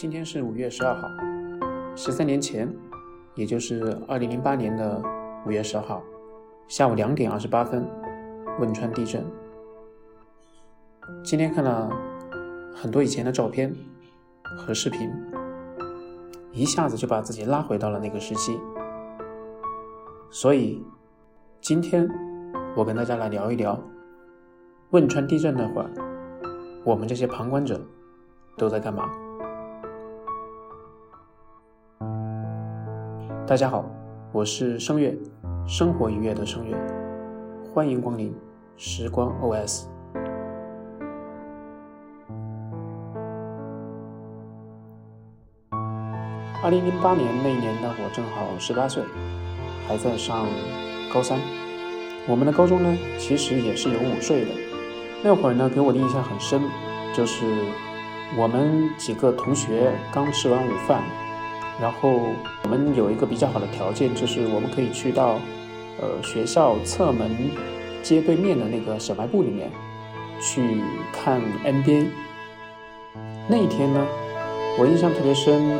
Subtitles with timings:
[0.00, 1.08] 今天是五月十二号，
[1.96, 2.72] 十三年前，
[3.34, 5.02] 也就是二零零八年的
[5.44, 6.00] 五月十二号
[6.68, 7.84] 下午两点二十八分，
[8.60, 9.26] 汶川地震。
[11.24, 11.90] 今天看了
[12.72, 13.74] 很多以前的照片
[14.56, 15.10] 和视频，
[16.52, 18.56] 一下子就把自己拉回到了那个时期。
[20.30, 20.80] 所以，
[21.60, 22.08] 今天
[22.76, 23.76] 我跟大家来聊一聊
[24.90, 25.90] 汶川地震那会儿，
[26.84, 27.84] 我们这些旁观者
[28.56, 29.10] 都在干嘛？
[33.48, 33.82] 大家好，
[34.30, 35.16] 我是声乐，
[35.66, 36.76] 生活愉悦的声乐，
[37.72, 38.30] 欢迎光临
[38.76, 39.86] 时光 OS。
[46.62, 49.02] 二零零八年那一年呢我正好十八岁，
[49.88, 50.44] 还在上
[51.10, 51.38] 高三。
[52.28, 54.50] 我们的高中呢，其实也是有午睡的。
[55.24, 56.60] 那会儿呢，给我的印象很深，
[57.14, 57.46] 就是
[58.36, 61.02] 我们几个同学刚吃完午饭。
[61.80, 62.10] 然后
[62.64, 65.38] 我们有一个比较好的条件，就是我们可以去到，
[66.00, 67.30] 呃，学校侧门
[68.02, 69.70] 街对面的那个小卖部里面
[70.40, 72.06] 去看 NBA。
[73.48, 74.06] 那一天呢，
[74.78, 75.78] 我印象特别深，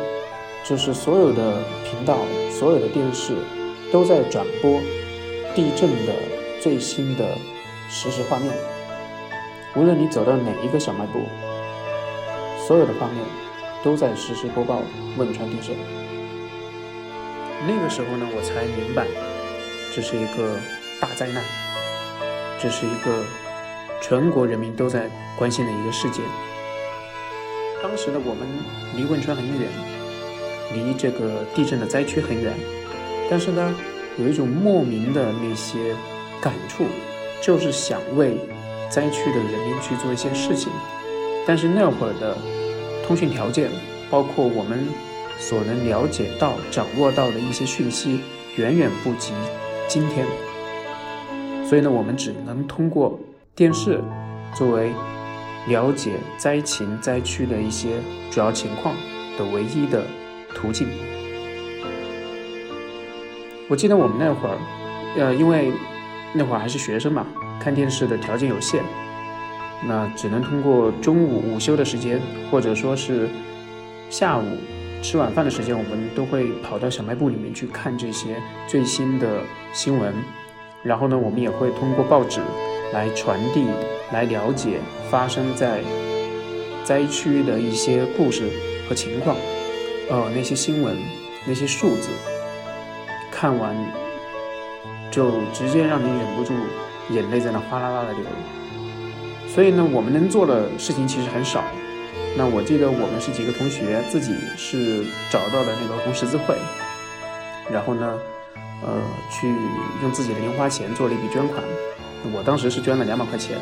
[0.63, 2.17] 就是所有的频道、
[2.49, 3.35] 所有的电视
[3.91, 4.79] 都在转播
[5.53, 6.13] 地震的
[6.61, 7.37] 最新的
[7.89, 8.51] 实时画面。
[9.75, 11.19] 无论你走到哪一个小卖部，
[12.65, 13.48] 所有的画面。
[13.83, 14.81] 都在实时播报
[15.17, 15.75] 汶川地震。
[17.67, 19.05] 那个时候呢，我才明白，
[19.93, 20.57] 这是一个
[20.99, 21.43] 大灾难，
[22.57, 23.23] 这是一个
[24.01, 26.23] 全国人民都在关心的一个事件。
[27.81, 28.47] 当时呢，我们
[28.95, 29.69] 离汶川很远，
[30.73, 32.53] 离这个地震的灾区很远，
[33.29, 33.75] 但是呢，
[34.17, 35.95] 有一种莫名的那些
[36.41, 36.85] 感触，
[37.41, 38.37] 就是想为
[38.89, 40.71] 灾区的人民去做一些事情。
[41.45, 42.37] 但是那会儿的。
[43.09, 43.71] 通讯条件，
[44.11, 44.87] 包括我们
[45.39, 48.19] 所能了解到、掌握到的一些讯息，
[48.55, 49.33] 远远不及
[49.87, 50.27] 今天。
[51.67, 53.19] 所以呢，我们只能通过
[53.55, 53.99] 电视
[54.53, 54.91] 作为
[55.67, 57.93] 了解灾情灾区的一些
[58.29, 58.93] 主要情况
[59.39, 60.03] 的唯一的
[60.53, 60.87] 途径。
[63.67, 64.57] 我记得我们那会儿，
[65.17, 65.71] 呃，因为
[66.31, 67.25] 那会儿还是学生嘛，
[67.59, 68.83] 看电视的条件有限。
[69.87, 72.19] 那只能通过中午午休的时间，
[72.51, 73.29] 或者说是
[74.09, 74.43] 下午
[75.01, 78.35] 吃晚饭的时间，我们都会跑到小卖部里面去看这些
[78.67, 79.41] 最新的
[79.73, 80.13] 新闻。
[80.83, 82.39] 然后呢，我们也会通过报纸
[82.93, 83.65] 来传递、
[84.11, 84.79] 来了解
[85.09, 85.81] 发生在
[86.83, 88.49] 灾区的一些故事
[88.87, 89.35] 和情况。
[90.09, 90.97] 呃，那些新闻、
[91.45, 92.09] 那些数字，
[93.31, 93.75] 看完
[95.11, 96.53] 就直接让你忍不住
[97.09, 98.23] 眼泪在那哗啦啦的流。
[99.53, 101.63] 所以呢，我们能做的事情其实很少。
[102.37, 106.55] 那我记得我们是几个同学，自己是找到了那个红十字会，
[107.71, 108.13] 然后呢，
[108.83, 109.01] 呃，
[109.31, 109.47] 去
[110.03, 111.63] 用自己的零花钱做了一笔捐款。
[112.31, 113.57] 我当时是捐了两百块钱，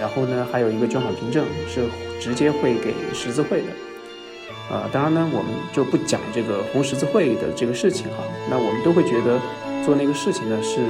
[0.00, 1.86] 然后呢，还有一个捐款凭证是
[2.20, 4.74] 直接会给十字会的。
[4.74, 8.24] 啊，当然呢，我们就不讲这个红十字会的这个事情哈。
[8.50, 9.40] 那我们都会觉得
[9.84, 10.80] 做那个事情呢是，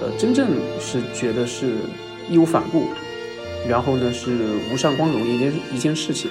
[0.00, 0.48] 呃，真正
[0.80, 1.76] 是觉得是
[2.28, 2.88] 义无反顾。
[3.66, 4.36] 然后呢，是
[4.70, 6.30] 无上光荣一件一件事情。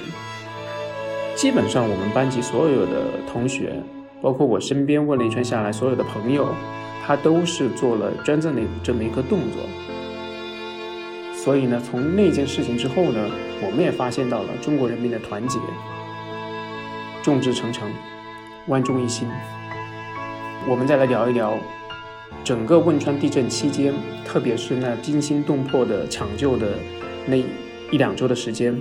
[1.36, 3.74] 基本上，我们班级所有的同学，
[4.22, 6.48] 包括我身边问了一圈下来，所有的朋友，
[7.06, 9.62] 他都是做了捐赠的这么一个动作。
[11.36, 13.30] 所以呢，从那件事情之后呢，
[13.62, 15.60] 我们也发现到了中国人民的团结，
[17.22, 17.88] 众志成城，
[18.66, 19.28] 万众一心。
[20.68, 21.56] 我们再来聊一聊
[22.44, 23.94] 整个汶川地震期间，
[24.26, 26.68] 特别是那惊心动魄的抢救的。
[27.30, 27.36] 那
[27.92, 28.74] 一两周的时间，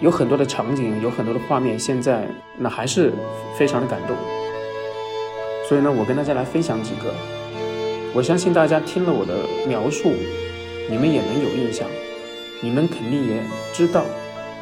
[0.00, 2.24] 有很多的场景，有很多的画面，现在
[2.56, 3.12] 那还是
[3.58, 4.16] 非常的感动。
[5.68, 7.12] 所以呢，我跟大家来分享几个。
[8.14, 9.34] 我相信大家听了我的
[9.66, 10.12] 描述，
[10.88, 11.88] 你们也能有印象，
[12.60, 13.42] 你们肯定也
[13.72, 14.04] 知道，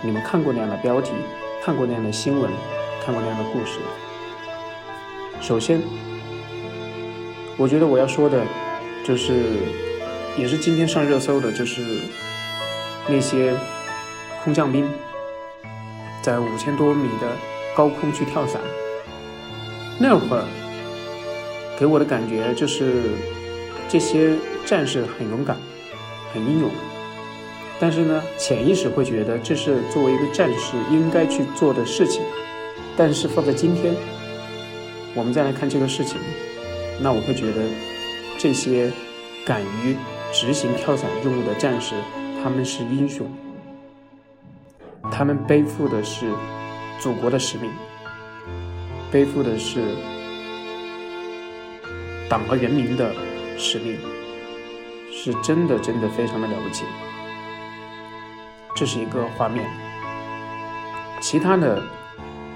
[0.03, 1.13] 你们看过那样的标题，
[1.63, 2.51] 看过那样的新闻，
[3.05, 3.79] 看过那样的故事。
[5.43, 5.83] 首先，
[7.59, 8.43] 我觉得我要说的，
[9.05, 9.45] 就是，
[10.39, 11.83] 也是今天上热搜的，就是。
[13.09, 13.55] 那些
[14.45, 14.89] 空降兵
[16.23, 17.27] 在五千多米的
[17.75, 18.61] 高空去跳伞，
[19.99, 20.45] 那会儿
[21.79, 23.03] 给我的感觉就是
[23.89, 24.35] 这些
[24.67, 25.57] 战士很勇敢、
[26.35, 26.71] 很英勇，
[27.81, 32.21] 但是呢，潜意识会觉得这是作为一个战士应该去做的事情。
[32.97, 33.95] 但是放在今天，
[35.15, 36.19] 我们再来看这个事情，
[37.01, 37.63] 那我会觉得
[38.37, 38.91] 这些
[39.47, 39.97] 敢于
[40.33, 41.95] 执行跳伞任务的战士。
[42.49, 43.31] 他们是英雄，
[45.13, 46.33] 他们背负的是
[46.99, 47.71] 祖国的使命，
[49.13, 49.85] 背负的是
[52.27, 53.15] 党和人民的
[53.59, 53.99] 使命，
[55.13, 56.87] 是真的真的非常的了不起。
[58.75, 59.69] 这是一个画面，
[61.21, 61.83] 其他的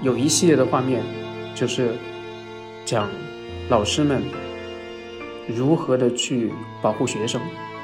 [0.01, 1.03] 有一系列的画面，
[1.53, 1.95] 就是
[2.83, 3.07] 讲
[3.69, 4.23] 老师们
[5.47, 6.51] 如何的去
[6.81, 7.39] 保护学生，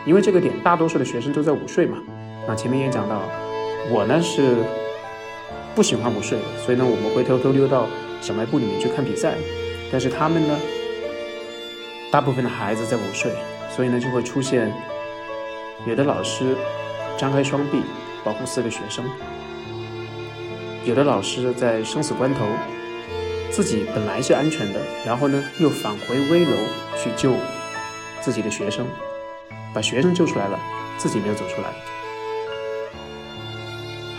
[0.09, 1.99] 因为这个点大多数的学生都在午睡嘛。
[2.47, 3.21] 那前面也讲到，
[3.91, 4.55] 我呢是
[5.75, 7.85] 不喜欢午睡的，所以呢我们会偷偷溜到
[8.19, 9.35] 小卖部里面去看比赛，
[9.91, 10.57] 但是他们呢，
[12.09, 13.31] 大部分的孩子在午睡，
[13.69, 14.73] 所以呢就会出现
[15.85, 16.55] 有的老师
[17.15, 17.83] 张开双臂。
[18.21, 19.05] 保护四个学生，
[20.83, 22.45] 有的老师在生死关头，
[23.49, 26.51] 自己本来是安全的，然后呢又返回危楼
[26.97, 27.31] 去救
[28.19, 28.85] 自己的学生，
[29.73, 30.59] 把学生救出来了，
[30.97, 31.69] 自己没有走出来。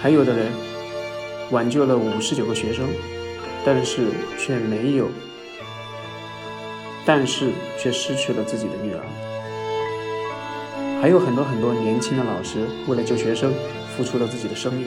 [0.01, 0.53] 还有的人
[1.51, 2.89] 挽救了五十九个学生，
[3.65, 5.09] 但是却没有，
[7.05, 9.01] 但是却失去了自己的女儿。
[11.03, 13.53] 还有很多很多年轻的老师为了救学生。
[13.97, 14.87] 付出了自己的生命。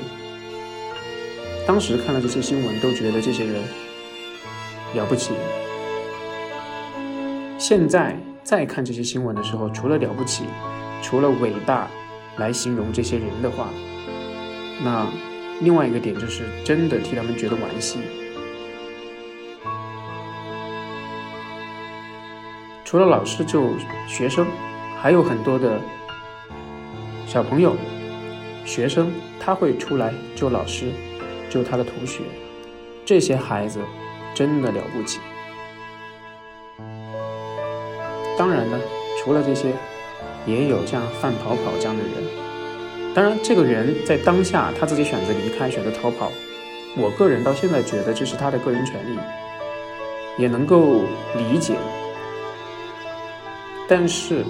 [1.68, 3.62] 当时看了这些新闻，都觉得这些人
[4.96, 5.34] 了不起。
[7.60, 10.44] 现在再看这些新闻的时候，除了了不起，
[11.02, 11.88] 除了伟大
[12.38, 13.70] 来形容这些人的话，
[14.84, 15.08] 那
[15.62, 18.00] 另外一个点就是真的替他们觉得惋惜。
[22.84, 23.70] 除了老师救
[24.08, 24.46] 学生，
[25.02, 25.80] 还有很多的
[27.26, 27.76] 小朋友。
[28.66, 29.12] 学生
[29.42, 30.90] 他会出来救老师，
[31.50, 32.22] 救他的同学，
[33.04, 33.82] 这些孩子
[34.34, 35.20] 真的了不起。
[38.38, 38.80] 当然呢，
[39.20, 39.74] 除了这些，
[40.46, 42.12] 也有像范跑跑这样的人。
[43.14, 46.32] 当然，这个人在当下他自己选择离开，选择逃跑，
[46.98, 49.18] 我个人到现在觉得这是他的个人权利，
[50.38, 51.02] 也能够
[51.38, 51.76] 理解。
[53.88, 54.44] 但是。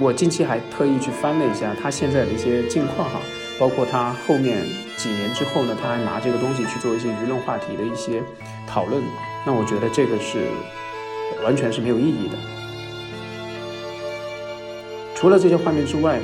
[0.00, 3.20] 我近期还特意去翻了一下他现在的一些近况哈，
[3.60, 4.64] 包括他后面
[4.96, 8.20] 几年之后呢，他还拿这个东西去做一些舆论话题的一些
[8.66, 9.00] 讨论。
[9.46, 10.48] 那我觉得这个是
[11.44, 12.36] 完全是没有意义的。
[15.14, 16.18] 除了这些画面之外，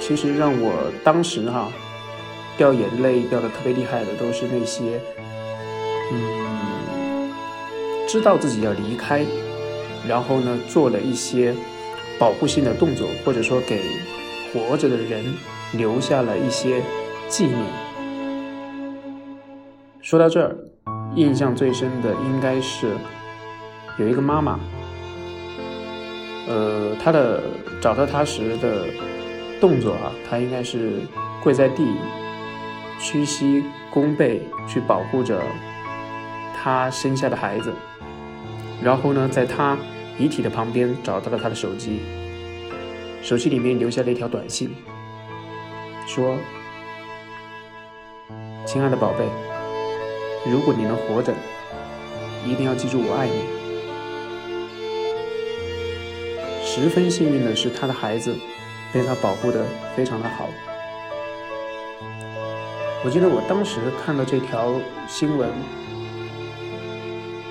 [0.00, 1.68] 其实让我当时哈
[2.56, 5.00] 掉眼泪掉的特别厉害的，都是那些
[6.12, 7.30] 嗯
[8.08, 9.24] 知道自己要离开，
[10.06, 11.54] 然后呢做了一些。
[12.20, 13.80] 保护性的动作，或者说给
[14.52, 15.24] 活着的人
[15.74, 16.82] 留下了一些
[17.28, 17.64] 纪念。
[20.02, 20.56] 说到这儿，
[21.14, 22.96] 印象最深的应该是
[23.98, 24.58] 有一个妈妈，
[26.46, 27.42] 呃，她的
[27.80, 28.86] 找到她时的
[29.60, 31.02] 动作啊，她应该是
[31.42, 31.84] 跪在地，
[33.00, 35.42] 屈膝弓背去保护着
[36.56, 37.72] 她生下的孩子，
[38.82, 39.76] 然后呢，在她。
[40.20, 42.00] 遗体的旁边找到了他的手机，
[43.22, 44.74] 手机里面留下了一条短信，
[46.08, 46.34] 说
[48.66, 49.24] ：“亲爱的宝贝，
[50.50, 51.32] 如果你能活着，
[52.44, 53.57] 一定要记住我爱你。”
[56.70, 58.36] 十分幸运的是，他的孩子
[58.92, 59.64] 被他保护的
[59.96, 60.50] 非常的好。
[63.02, 64.74] 我记得我当时看到这条
[65.08, 65.48] 新闻，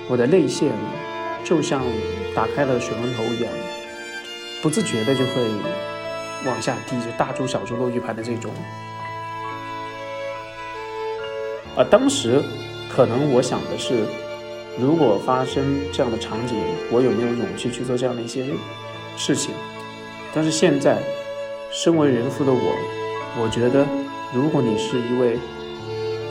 [0.08, 0.70] 我的泪腺
[1.42, 1.82] 就像……
[2.34, 3.50] 打开了水龙头一样，
[4.62, 5.42] 不自觉的就会
[6.46, 8.52] 往下滴，就大珠小珠落玉盘的这种。
[11.74, 12.40] 而当时
[12.88, 14.04] 可能我想的是，
[14.78, 16.56] 如果发生这样的场景，
[16.92, 18.46] 我有没有勇气去做这样的一些
[19.18, 19.52] 事情？
[20.32, 20.96] 但是现在，
[21.70, 22.74] 身为人父的我，
[23.42, 23.84] 我觉得，
[24.32, 25.36] 如果你是一位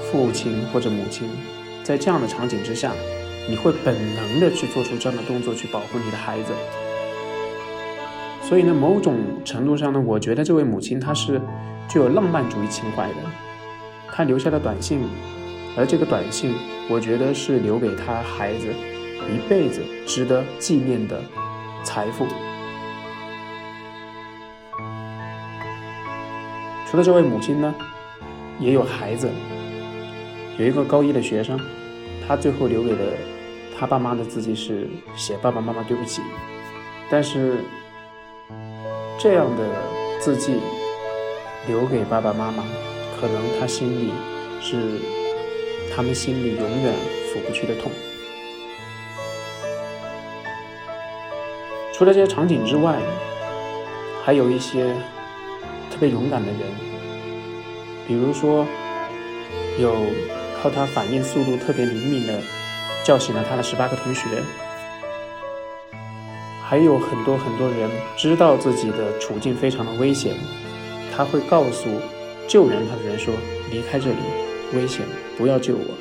[0.09, 1.29] 父亲或者母亲，
[1.83, 2.91] 在这样的场景之下。
[3.49, 6.51] 你会本能的去做出这样的动作去保护你的孩子，
[8.41, 9.15] 所以呢，某种
[9.45, 11.39] 程度上呢，我觉得这位母亲她是
[11.87, 13.15] 具有浪漫主义情怀的，
[14.11, 14.99] 她留下的短信，
[15.77, 16.55] 而这个短信，
[16.89, 18.67] 我觉得是留给她孩子
[19.33, 21.17] 一辈子值得纪念的
[21.85, 22.25] 财富。
[26.89, 27.75] 除了这位母亲呢，
[28.59, 29.29] 也有孩子，
[30.57, 31.59] 有一个高一的学生，
[32.25, 33.13] 他最后留给的。
[33.79, 36.19] 他爸妈的字迹是写“爸爸妈妈对不起”，
[37.11, 37.59] 但是
[39.19, 39.69] 这样的
[40.19, 40.55] 字迹
[41.67, 42.63] 留给爸爸妈妈，
[43.21, 44.11] 可能他心里
[44.59, 44.99] 是
[45.95, 46.91] 他们心里永远
[47.27, 47.91] 抚不去的痛。
[51.93, 52.97] 除了这些场景之外，
[54.25, 54.91] 还有一些
[55.97, 56.59] 特别勇敢的人，
[58.07, 58.63] 比如说
[59.79, 59.95] 有
[60.61, 62.39] 靠他反应速度特别灵敏的
[63.03, 64.21] 叫醒了他的十八个同学。
[66.63, 70.35] 还有很多很多人知道自己的处境非常的危险，
[71.15, 71.89] 他会告诉
[72.47, 73.33] 救援他的人说
[73.71, 74.17] ：“离开这里，
[74.73, 75.03] 危险，
[75.35, 75.95] 不要救我。”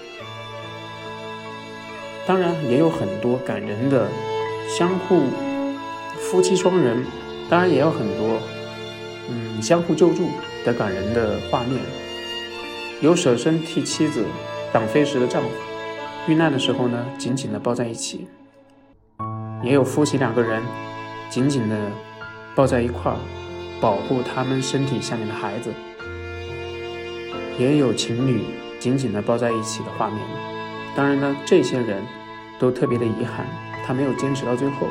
[2.28, 4.10] 当然，也有很多感人的
[4.68, 5.22] 相互
[6.18, 7.02] 夫妻双人，
[7.48, 8.38] 当然也有很多
[9.28, 10.28] 嗯相互救助
[10.64, 11.80] 的感人的画面。
[13.00, 14.24] 有舍身替妻子
[14.72, 15.48] 挡飞时的丈夫，
[16.26, 18.26] 遇难的时候呢，紧紧的抱在一起。
[19.62, 20.62] 也有夫妻两个人
[21.28, 21.90] 紧紧的
[22.54, 23.18] 抱在一块儿，
[23.80, 25.70] 保护他们身体下面的孩子；
[27.58, 28.44] 也有情侣
[28.78, 30.20] 紧紧的抱在一起的画面。
[30.94, 32.02] 当然呢，这些人
[32.58, 33.46] 都特别的遗憾，
[33.84, 34.86] 他没有坚持到最后。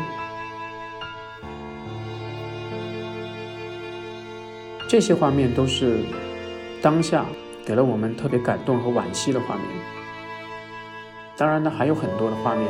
[4.88, 6.00] 这些画面都是
[6.82, 7.26] 当下
[7.66, 9.66] 给了我们特别感动和惋惜的画面。
[11.38, 12.68] 当然呢，还有很多的画面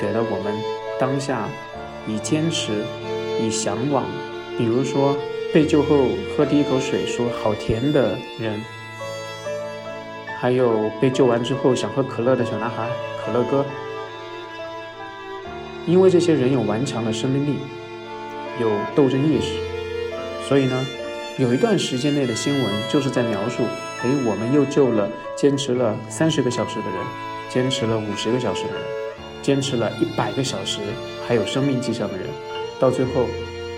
[0.00, 0.54] 给了我们。
[0.98, 1.46] 当下，
[2.08, 2.72] 以坚持，
[3.38, 4.06] 以向往，
[4.56, 5.14] 比如说
[5.52, 8.58] 被救后喝第一口水说好甜的人，
[10.40, 12.88] 还有被救完之后想喝可乐的小男孩
[13.22, 13.62] 可乐哥，
[15.86, 17.58] 因为这些人有顽强的生命力，
[18.58, 19.58] 有斗争意识，
[20.48, 20.86] 所以呢，
[21.38, 23.62] 有一段时间内的新闻就是在描述：
[24.02, 26.94] 哎，我们又救了坚持了三十个小时的人，
[27.50, 28.82] 坚持了五十个小时的人。
[29.42, 30.80] 坚持了一百个小时，
[31.28, 32.26] 还有生命迹象的人，
[32.80, 33.26] 到最后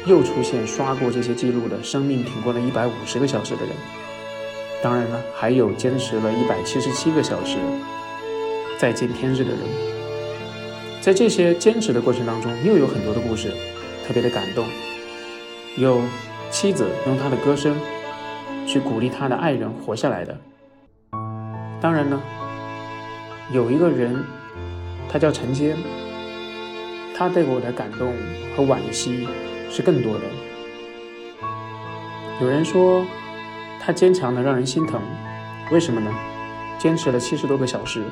[0.06, 3.74] 又出现刷过这些记录的生命挺过了一百五十个小时的人。
[4.80, 7.56] 当然了，还有坚持了一百七十七个小时
[8.78, 9.58] 再见天日的人。
[11.00, 13.52] 在这些坚持的过程当中，又有很多的故事，
[14.06, 14.64] 特别的感动。
[15.76, 16.00] 有
[16.50, 17.76] 妻子用她的歌声
[18.67, 20.37] 去鼓励她的爱人活下来的。
[21.81, 22.21] 当然呢，
[23.52, 24.25] 有一个人。
[25.11, 25.75] 他叫陈坚，
[27.17, 28.12] 他对我的感动
[28.55, 29.26] 和惋惜
[29.71, 30.21] 是更多的。
[32.43, 33.07] 有人说
[33.81, 35.00] 他坚强的让人心疼，
[35.73, 36.14] 为什么呢？
[36.78, 38.05] 坚持了七十多个小时，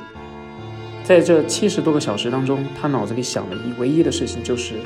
[1.05, 4.77] 在这七十多个小时当中，他脑子里想的一唯一的事情就是，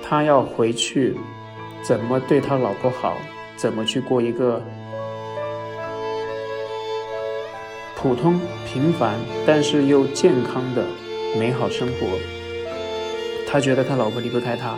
[0.00, 1.16] 他要回去
[1.82, 3.16] 怎么对他老婆好，
[3.56, 4.62] 怎么去过一个
[7.96, 9.14] 普通平凡
[9.46, 10.84] 但是又健康的。
[11.38, 12.18] 美好生活，
[13.46, 14.74] 他觉得他老婆离不开他，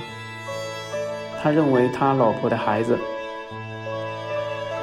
[1.42, 2.98] 他认为他老婆的孩子，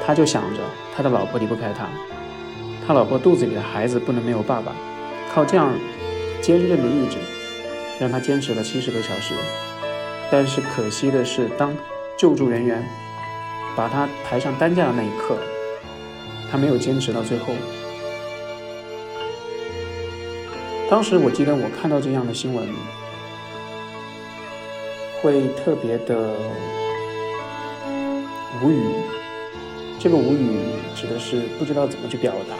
[0.04, 0.60] 他就想着
[0.92, 1.86] 他的老婆离不开他，
[2.84, 4.72] 他老婆肚子里的孩子不能没有爸爸，
[5.32, 5.70] 靠这样
[6.42, 7.18] 坚韧的意志，
[8.00, 9.32] 让他坚持了七十个小时。
[10.28, 11.72] 但是可惜的是，当
[12.20, 12.84] 救助人员
[13.74, 15.38] 把他抬上担架的那一刻，
[16.52, 17.54] 他没有坚持到最后。
[20.90, 22.68] 当时我记得我看到这样的新闻，
[25.22, 26.34] 会特别的
[28.62, 28.82] 无语。
[29.98, 30.58] 这个无语
[30.94, 32.54] 指的是不知道怎么去表达，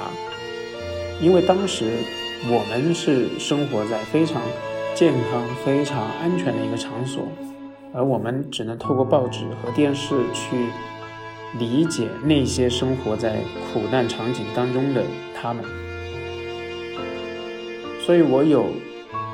[1.20, 1.98] 因为当时
[2.44, 4.40] 我们是生活在非常
[4.94, 7.28] 健康、非常安全的一个场所，
[7.92, 10.68] 而我们只能透过报纸和电视去
[11.58, 13.40] 理解那些生活在
[13.72, 15.02] 苦难场景当中的
[15.34, 15.64] 他们。
[18.04, 18.66] 所以我有，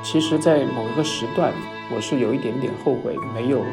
[0.03, 1.53] 其实，在某一个时段，
[1.95, 3.63] 我是有一点点后悔，没有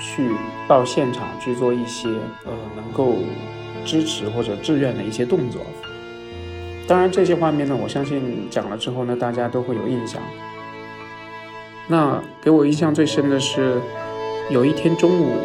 [0.00, 0.30] 去
[0.66, 2.08] 到现场去做一些
[2.44, 3.16] 呃能够
[3.84, 5.60] 支持或者志愿的一些动作。
[6.86, 10.22] 当然，这些画面呢，我相信讲了之后呢，大家都会有印象。
[11.86, 13.80] 那给我印象最深的是，
[14.50, 15.36] 有一天中午，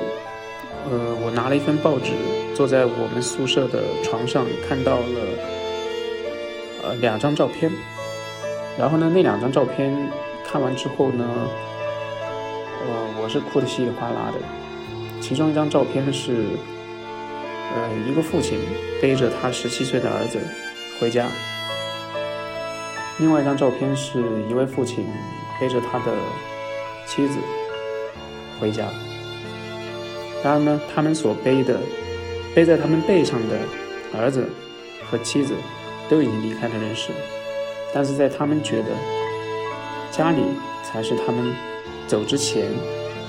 [0.89, 2.13] 呃，我拿了一份报纸，
[2.55, 5.19] 坐在我们宿舍的床上，看到了
[6.83, 7.69] 呃两张照片。
[8.79, 9.93] 然后呢，那两张照片
[10.49, 11.27] 看完之后呢，
[12.87, 14.39] 呃，我是哭得稀里哗啦的。
[15.19, 16.45] 其中一张照片是，
[17.75, 18.57] 呃，一个父亲
[19.01, 20.39] 背着他十七岁的儿子
[20.97, 21.25] 回家；
[23.19, 25.05] 另外一张照片是一位父亲
[25.59, 26.13] 背着他的
[27.05, 27.37] 妻子
[28.63, 28.85] 回家。
[30.41, 31.77] 当然呢，他们所背的、
[32.55, 33.59] 背在他们背上的
[34.17, 34.47] 儿子
[35.11, 35.53] 和妻子
[36.09, 37.11] 都已经离开了人世。
[37.93, 38.85] 但是在他们觉得
[40.11, 40.41] 家里
[40.81, 41.53] 才是他们
[42.07, 42.71] 走之前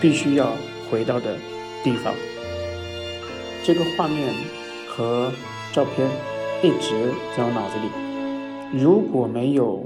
[0.01, 0.53] 必须要
[0.89, 1.37] 回到的
[1.83, 2.15] 地方，
[3.65, 4.33] 这个画面
[4.89, 5.33] 和
[5.73, 6.09] 照片
[6.63, 8.79] 一直在我脑子里。
[8.81, 9.85] 如果没有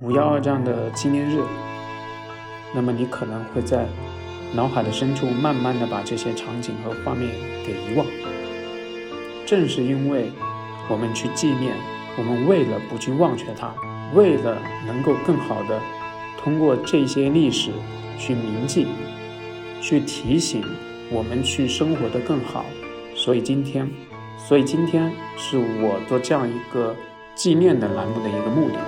[0.00, 1.42] 五幺二这样的纪念日，
[2.74, 3.86] 那么你可能会在
[4.56, 7.30] 脑海的深处慢慢的把这些场景和画面
[7.64, 8.04] 给遗忘。
[9.44, 10.32] 正是因为
[10.88, 11.76] 我们去纪念。
[12.18, 13.74] 我们为了不去忘却它，
[14.14, 15.78] 为了能够更好的
[16.42, 17.70] 通过这些历史
[18.18, 18.86] 去铭记，
[19.82, 20.64] 去提醒
[21.10, 22.64] 我们去生活的更好，
[23.14, 23.86] 所以今天，
[24.48, 26.96] 所以今天是我做这样一个
[27.34, 28.78] 纪念的栏目的一个目的，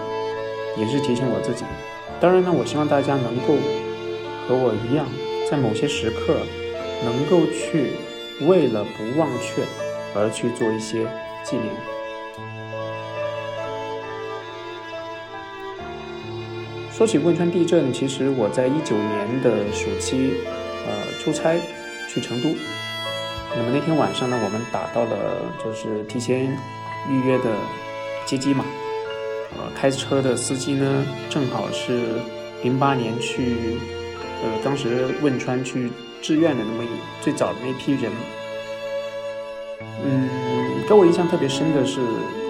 [0.78, 1.66] 也是提醒我自己。
[2.18, 3.56] 当然呢，我希望大家能够
[4.48, 5.04] 和我一样，
[5.50, 6.40] 在某些时刻
[7.04, 7.92] 能够去
[8.46, 9.62] 为了不忘却
[10.14, 11.06] 而去做一些
[11.44, 11.72] 纪念。
[16.92, 20.34] 说起汶川地震，其实我在一九年的暑期，
[20.84, 21.56] 呃，出差
[22.08, 22.48] 去成都。
[23.56, 26.44] 那么那天晚上呢，我们打到了就是提前
[27.08, 27.44] 预约的
[28.26, 28.64] 接机嘛。
[29.56, 32.20] 呃，开车的司机呢，正好是
[32.62, 33.78] 零八年去，
[34.42, 35.90] 呃，当时汶川去
[36.20, 36.88] 志愿的那么一
[37.22, 38.10] 最早的那批人。
[40.04, 40.28] 嗯，
[40.88, 42.00] 给我印象特别深的是，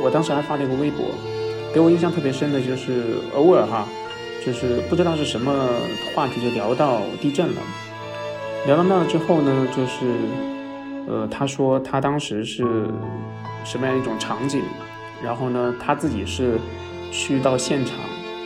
[0.02, 1.06] 我当时还发了一个微博。
[1.72, 3.86] 给我印象特别深的就是偶尔哈。
[4.46, 5.52] 就是不知道是什么
[6.14, 7.60] 话题，就聊到地震了。
[8.66, 10.06] 聊到那了之后呢，就是，
[11.06, 12.64] 呃，他说他当时是
[13.64, 14.62] 什么样一种场景，
[15.22, 16.58] 然后呢，他自己是
[17.10, 17.96] 去到现场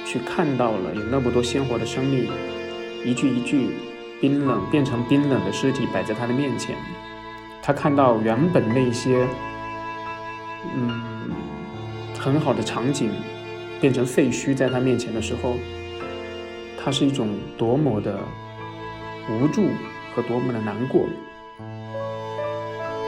[0.04, 2.26] 去看到了有那么多鲜活的生命，
[3.04, 3.68] 一具一具
[4.20, 6.76] 冰冷变成冰冷的尸体摆在他的面前，
[7.62, 9.26] 他看到原本那些
[10.76, 11.30] 嗯
[12.18, 13.10] 很好的场景
[13.80, 15.56] 变成废墟在他面前的时候。
[16.84, 18.18] 他是一种多么的
[19.30, 19.68] 无助
[20.12, 21.06] 和多么的难过。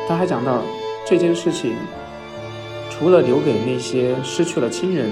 [0.06, 0.62] 他还讲到
[1.04, 1.74] 这件事情，
[2.88, 5.10] 除了留给那些失去了亲人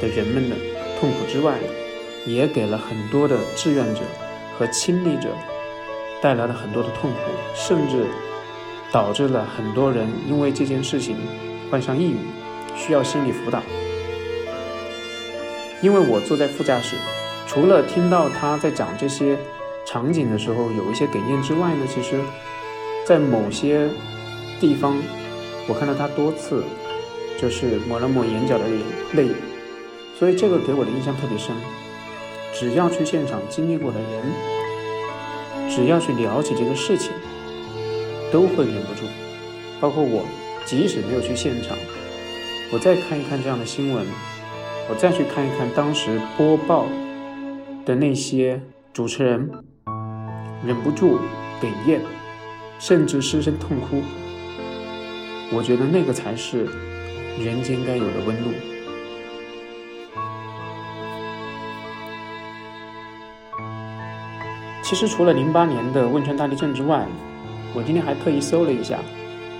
[0.00, 0.54] 的人们的
[1.00, 1.54] 痛苦之外，
[2.26, 4.00] 也给了很多的志愿者
[4.58, 5.28] 和亲历者
[6.20, 7.18] 带来了很多的痛苦，
[7.54, 8.06] 甚至
[8.92, 11.16] 导致了很多人因为这件事情
[11.70, 12.18] 患上抑郁，
[12.76, 13.62] 需要心理辅导。
[15.82, 16.96] 因为我坐在副驾驶。
[17.46, 19.36] 除了听到他在讲这些
[19.84, 22.20] 场景的时候有一些哽咽之外呢，其实，
[23.04, 23.88] 在某些
[24.60, 24.96] 地方，
[25.66, 26.62] 我看到他多次
[27.36, 28.78] 就是抹了抹眼角的眼
[29.14, 29.34] 泪，
[30.16, 31.52] 所以这个给我的印象特别深。
[32.52, 37.12] 只要去现场经历过的人，只要去了解这个事情，
[38.32, 39.06] 都会忍不住。
[39.80, 40.24] 包括我，
[40.64, 41.76] 即使没有去现场，
[42.72, 44.06] 我再看一看这样的新闻，
[44.88, 46.86] 我再去看一看当时播报。
[47.86, 48.60] 的那些
[48.92, 49.50] 主持人
[50.64, 51.18] 忍不住
[51.60, 51.98] 哽咽，
[52.78, 54.02] 甚至失声痛哭。
[55.50, 56.68] 我觉得那个才是
[57.38, 58.50] 人间该有的温度。
[64.90, 67.06] 其实除了零八年的汶川大地震之外，
[67.72, 68.98] 我今天还特意搜了一下，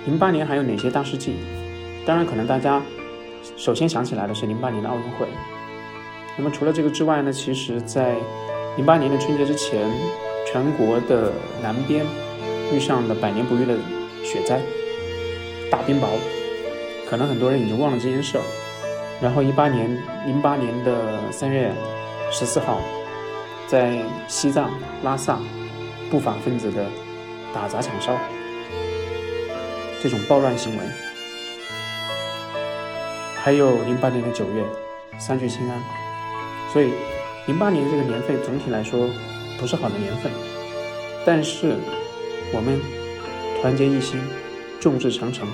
[0.05, 1.37] 零八年还有哪些大事记？
[2.05, 2.83] 当然，可能大家
[3.57, 5.29] 首先想起来的是零八年的奥运会。
[6.37, 8.17] 那么除了这个之外呢，其实，在
[8.77, 9.89] 零八年的春节之前，
[10.51, 11.31] 全国的
[11.63, 12.05] 南边
[12.75, 13.77] 遇上了百年不遇的
[14.25, 14.61] 雪灾，
[15.71, 16.07] 大冰雹，
[17.09, 18.43] 可能很多人已经忘了这件事儿。
[19.23, 21.71] 然后一八年零八年的三月
[22.33, 22.81] 十四号，
[23.71, 24.69] 在西藏
[25.05, 25.39] 拉萨，
[26.11, 26.87] 不法分子的
[27.55, 28.19] 打砸抢烧。
[30.03, 30.85] 这种暴乱行为，
[33.37, 34.65] 还有零八年的九月
[35.21, 35.81] 三聚氰胺。
[36.73, 36.91] 所以，
[37.47, 39.09] 零八年这个年份总体来说
[39.61, 40.33] 不是好的年份，
[41.25, 41.77] 但是
[42.53, 42.81] 我们
[43.63, 44.21] 团结一心，
[44.81, 45.47] 众志成城，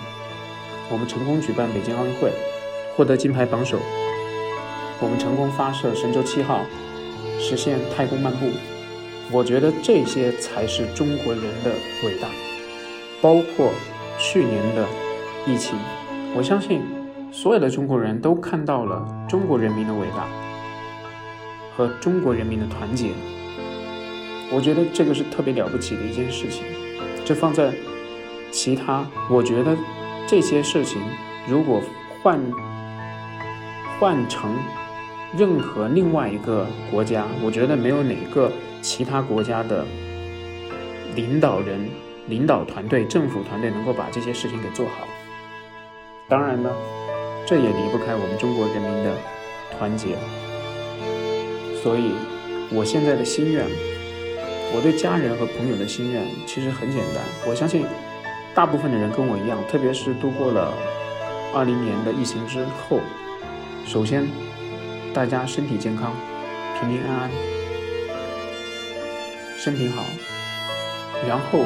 [0.88, 2.32] 我们成功举办北京奥运会，
[2.96, 3.78] 获得金牌榜首，
[5.00, 6.62] 我们成功发射神舟七号，
[7.38, 8.46] 实现太空漫步。
[9.32, 11.72] 我觉得这些才是中国人的
[12.04, 12.28] 伟大。
[13.20, 13.72] 包括
[14.18, 14.86] 去年的
[15.46, 15.78] 疫情，
[16.34, 16.82] 我相信
[17.32, 20.26] 所有的中国人都看到了中国人民的伟大。
[21.76, 23.10] 和中国人民的团结，
[24.50, 26.62] 我觉得这个是特别了不起的一件事情。
[27.22, 27.70] 这放在
[28.50, 29.76] 其他，我觉得
[30.26, 31.02] 这些事情
[31.46, 31.82] 如果
[32.22, 32.40] 换
[33.98, 34.56] 换成
[35.36, 39.84] 任何另外一个国家，我觉得没有哪个其他国家的
[41.14, 41.88] 领导人、
[42.28, 45.06] 领导团队、政府团队能够把这些事情给做好。
[46.28, 46.70] 当然呢，
[47.46, 49.14] 这也离不开我们中国人民的
[49.76, 50.16] 团结。
[51.82, 52.12] 所以，
[52.72, 53.64] 我现在的心愿，
[54.74, 57.22] 我对家人和朋友的心愿其实很简单。
[57.46, 57.84] 我相信，
[58.54, 60.72] 大部分的人跟我一样，特别是度过了
[61.54, 62.98] 二零年的疫情之后，
[63.84, 64.26] 首先，
[65.16, 66.12] 大家身体健康，
[66.78, 67.30] 平平安安，
[69.56, 70.04] 身体好。
[71.26, 71.64] 然后，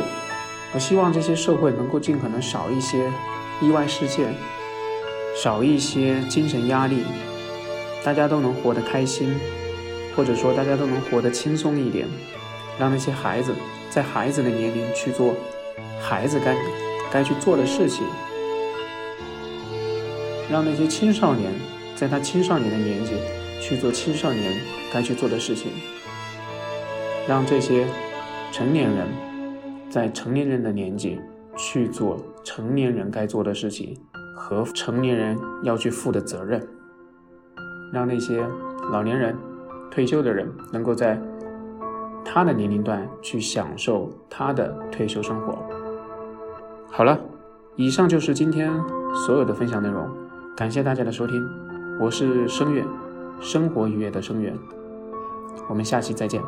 [0.72, 3.10] 我希望这些社会能够尽可能少一些
[3.60, 4.32] 意外事件，
[5.36, 7.02] 少一些精神压力，
[8.04, 9.34] 大家都能活得开心，
[10.14, 12.06] 或者说大家都能活得轻松一点，
[12.78, 13.52] 让那些孩子
[13.90, 15.34] 在孩子的年龄去做
[16.00, 16.56] 孩子该
[17.10, 18.06] 该去做的事情，
[20.48, 21.50] 让那些青少年
[21.96, 23.14] 在他青少年的年纪
[23.60, 24.52] 去做青少年
[24.92, 25.70] 该去做的事情，
[27.28, 27.86] 让这些
[28.50, 29.06] 成年人
[29.90, 31.20] 在成年人的年纪
[31.56, 33.96] 去做成年人该做的事情。
[34.42, 36.66] 和成年人要去负的责任，
[37.92, 38.42] 让那些
[38.90, 39.36] 老年人、
[39.90, 41.20] 退休的人能够在
[42.24, 45.62] 他的年龄段去享受他的退休生活。
[46.90, 47.20] 好了，
[47.76, 48.72] 以上就是今天
[49.26, 50.08] 所有的分享内容，
[50.56, 51.46] 感谢大家的收听，
[52.00, 52.82] 我是声乐，
[53.40, 54.56] 生活愉悦的声源，
[55.68, 56.42] 我们下期再见。